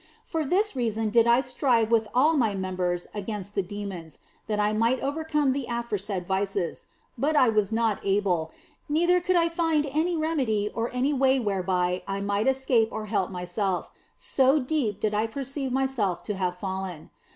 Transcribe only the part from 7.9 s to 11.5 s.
able, neither could I find any remedy or any way